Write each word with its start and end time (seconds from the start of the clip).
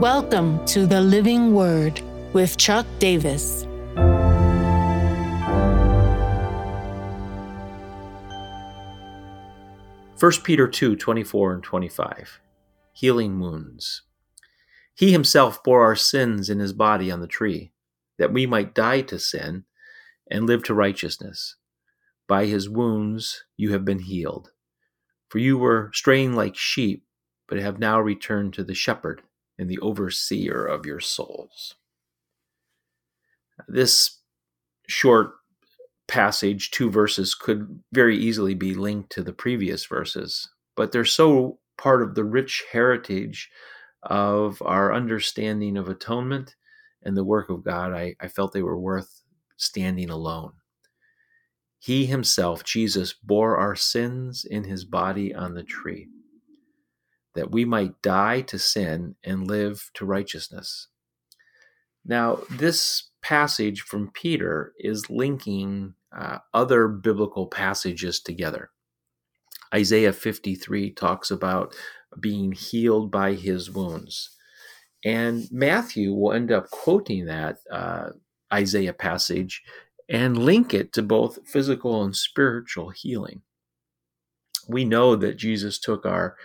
Welcome 0.00 0.64
to 0.64 0.86
the 0.86 1.02
Living 1.02 1.52
Word 1.52 2.00
with 2.32 2.56
Chuck 2.56 2.86
Davis. 3.00 3.66
First 10.16 10.42
Peter 10.42 10.66
2 10.66 10.96
24 10.96 11.52
and 11.52 11.62
25. 11.62 12.40
Healing 12.94 13.40
wounds. 13.40 14.00
He 14.94 15.12
himself 15.12 15.62
bore 15.62 15.84
our 15.84 15.96
sins 15.96 16.48
in 16.48 16.60
his 16.60 16.72
body 16.72 17.10
on 17.10 17.20
the 17.20 17.26
tree, 17.26 17.70
that 18.16 18.32
we 18.32 18.46
might 18.46 18.74
die 18.74 19.02
to 19.02 19.18
sin 19.18 19.66
and 20.30 20.46
live 20.46 20.64
to 20.64 20.72
righteousness. 20.72 21.56
By 22.26 22.46
his 22.46 22.70
wounds 22.70 23.44
you 23.58 23.72
have 23.72 23.84
been 23.84 23.98
healed. 23.98 24.52
For 25.28 25.40
you 25.40 25.58
were 25.58 25.90
straying 25.92 26.32
like 26.32 26.56
sheep, 26.56 27.04
but 27.46 27.58
have 27.58 27.78
now 27.78 28.00
returned 28.00 28.54
to 28.54 28.64
the 28.64 28.72
shepherd 28.72 29.20
and 29.60 29.68
the 29.68 29.78
overseer 29.80 30.64
of 30.64 30.86
your 30.86 31.00
souls. 31.00 31.74
This 33.68 34.20
short 34.88 35.32
passage, 36.08 36.70
two 36.70 36.90
verses, 36.90 37.34
could 37.34 37.82
very 37.92 38.16
easily 38.16 38.54
be 38.54 38.74
linked 38.74 39.12
to 39.12 39.22
the 39.22 39.34
previous 39.34 39.84
verses, 39.84 40.48
but 40.76 40.92
they're 40.92 41.04
so 41.04 41.58
part 41.76 42.02
of 42.02 42.14
the 42.14 42.24
rich 42.24 42.64
heritage 42.72 43.50
of 44.02 44.62
our 44.62 44.94
understanding 44.94 45.76
of 45.76 45.88
atonement 45.88 46.56
and 47.02 47.14
the 47.14 47.24
work 47.24 47.50
of 47.50 47.62
God, 47.62 47.92
I, 47.92 48.16
I 48.18 48.28
felt 48.28 48.52
they 48.52 48.62
were 48.62 48.80
worth 48.80 49.22
standing 49.58 50.08
alone. 50.08 50.52
He 51.78 52.06
himself, 52.06 52.64
Jesus, 52.64 53.12
bore 53.12 53.58
our 53.58 53.76
sins 53.76 54.46
in 54.46 54.64
his 54.64 54.86
body 54.86 55.34
on 55.34 55.52
the 55.52 55.62
tree 55.62 56.08
that 57.34 57.50
we 57.50 57.64
might 57.64 58.00
die 58.02 58.40
to 58.42 58.58
sin 58.58 59.14
and 59.24 59.46
live 59.46 59.90
to 59.94 60.04
righteousness. 60.04 60.88
Now, 62.04 62.40
this 62.50 63.10
passage 63.22 63.82
from 63.82 64.10
Peter 64.12 64.72
is 64.78 65.10
linking 65.10 65.94
uh, 66.16 66.38
other 66.52 66.88
biblical 66.88 67.46
passages 67.46 68.20
together. 68.20 68.70
Isaiah 69.72 70.12
53 70.12 70.90
talks 70.92 71.30
about 71.30 71.74
being 72.18 72.52
healed 72.52 73.10
by 73.10 73.34
his 73.34 73.70
wounds. 73.70 74.36
And 75.04 75.48
Matthew 75.50 76.12
will 76.12 76.32
end 76.32 76.50
up 76.50 76.70
quoting 76.70 77.26
that 77.26 77.58
uh, 77.70 78.10
Isaiah 78.52 78.92
passage 78.92 79.62
and 80.08 80.36
link 80.36 80.74
it 80.74 80.92
to 80.94 81.02
both 81.02 81.38
physical 81.46 82.02
and 82.02 82.14
spiritual 82.14 82.90
healing. 82.90 83.42
We 84.68 84.84
know 84.84 85.16
that 85.16 85.36
Jesus 85.36 85.78
took 85.78 86.04
our 86.04 86.36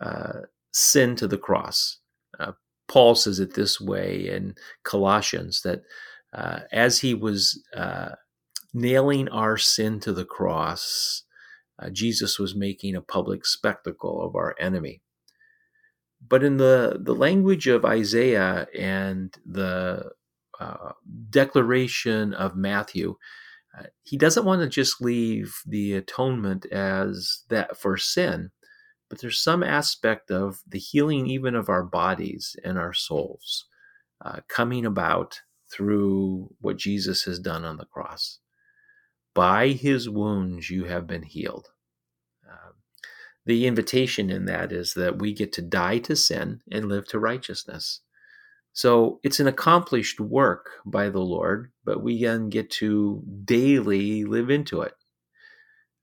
uh, 0.00 0.40
sin 0.72 1.16
to 1.16 1.26
the 1.26 1.38
cross. 1.38 1.98
Uh, 2.38 2.52
Paul 2.86 3.14
says 3.14 3.40
it 3.40 3.54
this 3.54 3.80
way 3.80 4.28
in 4.28 4.54
Colossians 4.82 5.62
that 5.62 5.82
uh, 6.32 6.60
as 6.72 7.00
he 7.00 7.14
was 7.14 7.62
uh, 7.76 8.10
nailing 8.72 9.28
our 9.28 9.56
sin 9.56 10.00
to 10.00 10.12
the 10.12 10.24
cross, 10.24 11.24
uh, 11.80 11.90
Jesus 11.90 12.38
was 12.38 12.54
making 12.54 12.94
a 12.94 13.02
public 13.02 13.46
spectacle 13.46 14.22
of 14.24 14.34
our 14.34 14.54
enemy. 14.58 15.02
But 16.26 16.42
in 16.42 16.56
the, 16.56 16.98
the 17.00 17.14
language 17.14 17.66
of 17.68 17.84
Isaiah 17.84 18.66
and 18.76 19.34
the 19.46 20.10
declaration 21.30 22.34
of 22.34 22.56
Matthew, 22.56 23.16
he 24.02 24.16
doesn't 24.16 24.44
want 24.44 24.62
to 24.62 24.68
just 24.68 25.00
leave 25.00 25.60
the 25.66 25.94
atonement 25.94 26.66
as 26.66 27.44
that 27.48 27.76
for 27.76 27.96
sin, 27.96 28.50
but 29.08 29.20
there's 29.20 29.40
some 29.40 29.62
aspect 29.62 30.30
of 30.30 30.62
the 30.66 30.78
healing, 30.78 31.26
even 31.26 31.54
of 31.54 31.68
our 31.68 31.82
bodies 31.82 32.56
and 32.64 32.78
our 32.78 32.92
souls, 32.92 33.66
uh, 34.24 34.40
coming 34.48 34.84
about 34.84 35.40
through 35.70 36.54
what 36.60 36.76
Jesus 36.76 37.24
has 37.24 37.38
done 37.38 37.64
on 37.64 37.76
the 37.76 37.86
cross. 37.86 38.38
By 39.34 39.68
his 39.68 40.08
wounds, 40.08 40.70
you 40.70 40.84
have 40.84 41.06
been 41.06 41.22
healed. 41.22 41.68
Uh, 42.48 42.72
the 43.46 43.66
invitation 43.66 44.30
in 44.30 44.46
that 44.46 44.72
is 44.72 44.94
that 44.94 45.18
we 45.18 45.32
get 45.32 45.52
to 45.54 45.62
die 45.62 45.98
to 46.00 46.16
sin 46.16 46.60
and 46.70 46.88
live 46.88 47.06
to 47.08 47.18
righteousness. 47.18 48.00
So 48.72 49.20
it's 49.22 49.40
an 49.40 49.46
accomplished 49.46 50.20
work 50.20 50.70
by 50.84 51.08
the 51.08 51.20
Lord, 51.20 51.70
but 51.84 52.02
we 52.02 52.22
then 52.22 52.48
get 52.48 52.70
to 52.72 53.22
daily 53.44 54.24
live 54.24 54.50
into 54.50 54.82
it. 54.82 54.94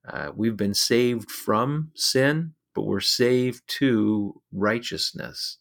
Uh, 0.08 0.32
we've 0.36 0.58
been 0.58 0.74
saved 0.74 1.32
from 1.32 1.92
sin 1.96 2.54
but 2.76 2.86
we're 2.86 3.00
saved 3.00 3.64
to 3.80 4.40
righteousness. 4.52 5.58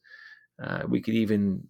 Uh, 0.62 0.82
we 0.88 1.00
could 1.00 1.14
even 1.14 1.68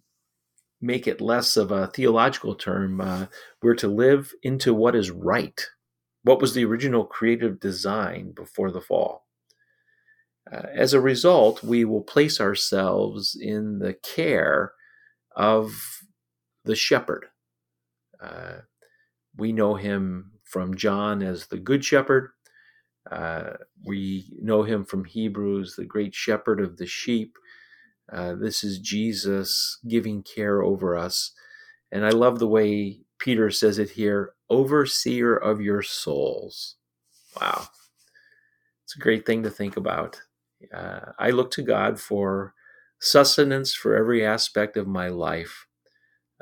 make 0.81 1.07
it 1.07 1.21
less 1.21 1.55
of 1.57 1.71
a 1.71 1.87
theological 1.87 2.55
term. 2.55 2.99
Uh, 2.99 3.27
we're 3.61 3.75
to 3.75 3.87
live 3.87 4.33
into 4.43 4.73
what 4.73 4.95
is 4.95 5.11
right. 5.11 5.65
What 6.23 6.41
was 6.41 6.53
the 6.53 6.65
original 6.65 7.05
creative 7.05 7.59
design 7.59 8.31
before 8.35 8.71
the 8.71 8.81
fall? 8.81 9.25
Uh, 10.51 10.63
as 10.73 10.93
a 10.93 11.01
result, 11.01 11.63
we 11.63 11.85
will 11.85 12.03
place 12.03 12.39
ourselves 12.39 13.37
in 13.39 13.79
the 13.79 13.93
care 13.93 14.73
of 15.35 15.71
the 16.65 16.75
shepherd. 16.75 17.27
Uh, 18.21 18.57
we 19.35 19.51
know 19.51 19.75
him 19.75 20.31
from 20.43 20.75
John 20.75 21.21
as 21.21 21.47
the 21.47 21.57
good 21.57 21.83
shepherd. 21.83 22.29
Uh, 23.11 23.51
we 23.85 24.25
know 24.41 24.63
him 24.63 24.85
from 24.85 25.05
Hebrews, 25.05 25.75
the 25.75 25.85
great 25.85 26.15
shepherd 26.15 26.59
of 26.59 26.77
the 26.77 26.87
sheep. 26.87 27.37
Uh, 28.11 28.35
this 28.35 28.63
is 28.63 28.79
Jesus 28.79 29.79
giving 29.87 30.23
care 30.23 30.61
over 30.61 30.97
us. 30.97 31.31
And 31.91 32.05
I 32.05 32.09
love 32.09 32.39
the 32.39 32.47
way 32.47 33.01
Peter 33.19 33.51
says 33.51 33.79
it 33.79 33.91
here 33.91 34.33
overseer 34.49 35.35
of 35.35 35.61
your 35.61 35.81
souls. 35.81 36.75
Wow. 37.39 37.67
It's 38.83 38.95
a 38.95 38.99
great 38.99 39.25
thing 39.25 39.43
to 39.43 39.49
think 39.49 39.77
about. 39.77 40.21
Uh, 40.73 41.11
I 41.19 41.31
look 41.31 41.51
to 41.51 41.63
God 41.63 41.99
for 41.99 42.53
sustenance 42.99 43.73
for 43.73 43.95
every 43.95 44.25
aspect 44.25 44.77
of 44.77 44.87
my 44.87 45.07
life. 45.09 45.67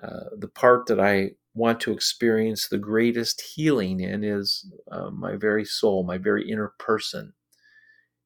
Uh, 0.01 0.29
the 0.37 0.47
part 0.47 0.87
that 0.87 0.99
I 0.99 1.31
want 1.53 1.79
to 1.81 1.91
experience 1.91 2.67
the 2.67 2.77
greatest 2.77 3.41
healing 3.55 3.99
in 3.99 4.23
is 4.23 4.71
uh, 4.91 5.09
my 5.09 5.35
very 5.35 5.65
soul, 5.65 6.03
my 6.03 6.17
very 6.17 6.49
inner 6.49 6.73
person. 6.79 7.33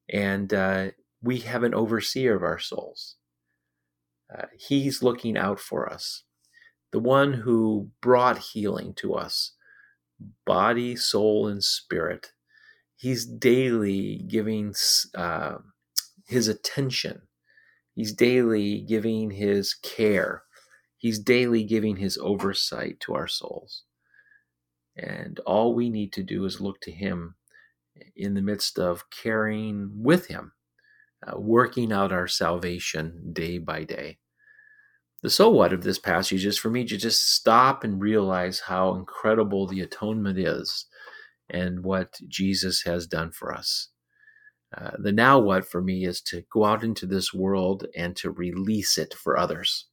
And 0.10 0.54
uh, 0.54 0.88
we 1.22 1.40
have 1.40 1.64
an 1.64 1.74
overseer 1.74 2.36
of 2.36 2.44
our 2.44 2.60
souls. 2.60 3.16
Uh, 4.36 4.46
he's 4.58 5.04
looking 5.04 5.38
out 5.38 5.60
for 5.60 5.92
us, 5.92 6.24
the 6.92 7.00
one 7.00 7.34
who 7.34 7.90
brought 8.02 8.38
healing 8.38 8.94
to 8.96 9.14
us, 9.14 9.54
body, 10.46 10.96
soul, 10.96 11.48
and 11.48 11.64
spirit. 11.64 12.32
He's 12.96 13.26
daily 13.26 14.26
giving 14.28 14.74
uh, 15.16 15.58
his 16.28 16.48
attention. 16.48 17.22
He's 17.94 18.14
daily 18.14 18.82
giving 18.82 19.32
his 19.32 19.74
care 19.74 20.44
He's 20.97 21.19
daily 21.19 21.63
giving 21.63 21.96
his 21.96 22.18
oversight 22.18 23.00
to 23.02 23.13
our 23.16 23.28
souls. 23.28 23.84
And 24.97 25.40
all 25.41 25.75
we 25.75 25.90
need 25.90 26.12
to 26.13 26.24
do 26.24 26.46
is 26.46 26.59
look 26.59 26.81
to 26.81 26.91
him 26.91 27.35
in 28.16 28.34
the 28.34 28.41
midst 28.41 28.80
of 28.80 29.09
carrying 29.09 29.91
with 29.94 30.28
him, 30.28 30.53
uh, 31.25 31.40
working 31.40 31.91
out 31.91 32.12
our 32.12 32.28
salvation 32.28 33.31
day 33.34 33.59
by 33.59 33.84
day. 33.84 34.18
The 35.24 35.30
so 35.30 35.50
what 35.50 35.74
of 35.74 35.84
this 35.84 36.00
passage 36.00 36.46
is 36.46 36.57
for 36.57 36.69
me 36.69 36.86
to 36.86 36.97
just 36.97 37.34
stop 37.34 37.84
and 37.84 38.02
realize 38.02 38.59
how 38.59 38.96
incredible 38.96 39.68
the 39.68 39.81
atonement 39.81 40.38
is 40.38 40.86
and 41.50 41.84
what 41.84 42.19
Jesus 42.28 42.84
has 42.84 43.07
done 43.07 43.31
for 43.31 43.53
us. 43.53 43.90
Uh, 44.78 44.91
the 45.00 45.12
now 45.12 45.40
what 45.40 45.68
for 45.68 45.81
me 45.81 46.06
is 46.06 46.22
to 46.22 46.44
go 46.52 46.66
out 46.66 46.84
into 46.84 47.06
this 47.06 47.34
world 47.34 47.86
and 47.96 48.16
to 48.18 48.31
release 48.31 48.97
it 48.97 49.13
for 49.13 49.38
others. 49.38 49.88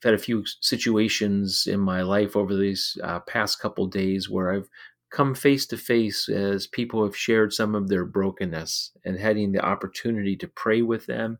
I've 0.00 0.12
had 0.12 0.14
a 0.14 0.22
few 0.22 0.44
situations 0.60 1.66
in 1.66 1.78
my 1.78 2.00
life 2.00 2.34
over 2.34 2.56
these 2.56 2.96
uh, 3.04 3.20
past 3.20 3.60
couple 3.60 3.86
days 3.86 4.30
where 4.30 4.50
I've 4.50 4.68
come 5.10 5.34
face 5.34 5.66
to 5.66 5.76
face 5.76 6.26
as 6.28 6.66
people 6.66 7.04
have 7.04 7.16
shared 7.16 7.52
some 7.52 7.74
of 7.74 7.88
their 7.88 8.06
brokenness 8.06 8.92
and 9.04 9.18
having 9.18 9.52
the 9.52 9.64
opportunity 9.64 10.36
to 10.36 10.48
pray 10.48 10.80
with 10.80 11.04
them 11.06 11.38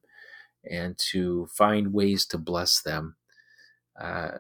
and 0.69 0.99
to 1.13 1.47
find 1.47 1.95
ways 1.95 2.27
to 2.27 2.39
bless 2.39 2.83
them. 2.83 3.17
Uh, 3.99 4.33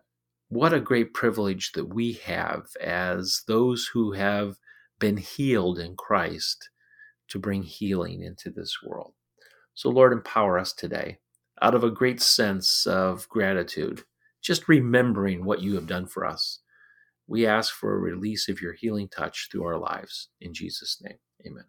what 0.48 0.74
a 0.74 0.80
great 0.80 1.14
privilege 1.14 1.72
that 1.72 1.94
we 1.94 2.14
have 2.24 2.66
as 2.78 3.42
those 3.46 3.90
who 3.92 4.12
have 4.12 4.56
been 4.98 5.16
healed 5.16 5.78
in 5.78 5.96
Christ 5.96 6.68
to 7.28 7.38
bring 7.38 7.62
healing 7.62 8.22
into 8.22 8.50
this 8.50 8.82
world. 8.82 9.14
So, 9.74 9.88
Lord, 9.88 10.12
empower 10.12 10.58
us 10.58 10.74
today 10.74 11.20
out 11.62 11.74
of 11.74 11.84
a 11.84 11.90
great 11.90 12.20
sense 12.20 12.86
of 12.86 13.28
gratitude 13.28 14.02
just 14.42 14.68
remembering 14.68 15.44
what 15.44 15.62
you 15.62 15.74
have 15.74 15.86
done 15.86 16.06
for 16.06 16.24
us. 16.24 16.60
We 17.26 17.46
ask 17.46 17.74
for 17.74 17.94
a 17.94 17.98
release 17.98 18.48
of 18.48 18.60
your 18.60 18.72
healing 18.72 19.08
touch 19.08 19.48
through 19.50 19.64
our 19.64 19.78
lives. 19.78 20.28
In 20.40 20.52
Jesus' 20.52 21.00
name, 21.02 21.18
amen. 21.46 21.64